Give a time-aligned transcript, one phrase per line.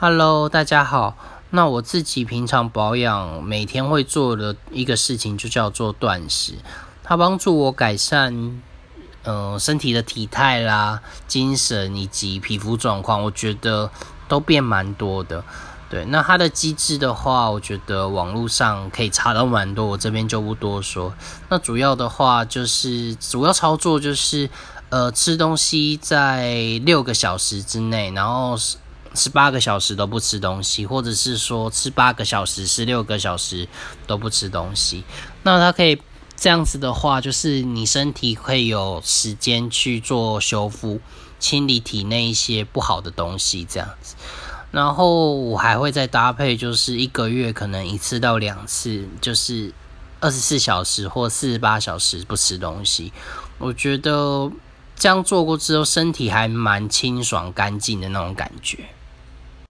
[0.00, 1.16] Hello，大家好。
[1.50, 6.54] 那我自己平常保养，每天会做的一个事情就叫做断食，
[7.02, 8.62] 它帮助我改善，
[9.24, 13.90] 呃，身体的体态啦、精神以及皮肤状况，我觉得
[14.28, 15.42] 都变蛮多的。
[15.90, 21.12] 对，那它的机制的话，我觉得网络上可以查到蛮多，我这边就不多说。
[21.48, 24.48] 那主要的话就是主要操作就是，
[24.90, 26.54] 呃，吃东西在
[26.84, 28.56] 六个小时之内，然后。
[29.14, 33.66] 十八个小时都不吃东西，或者是说吃八个小时、十六个小时
[34.06, 35.04] 都不吃东西，
[35.42, 36.00] 那它可以
[36.36, 41.00] 这样子的话，就是你身体会有时间去做修复、
[41.40, 44.14] 清理体内一些不好的东西，这样子。
[44.70, 49.72] 然后我还会再搭配，就是一个月可能一次到两次，就是
[50.20, 53.12] 二十四小时或四十八小时不吃东西。
[53.56, 54.50] 我觉得
[54.94, 58.90] 这样做过之后，身体还蛮清爽干净的那种感觉。